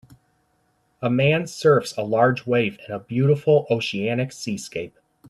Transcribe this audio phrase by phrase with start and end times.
[1.03, 4.97] A man surfs a large wave in a beautiful oceanic seascape.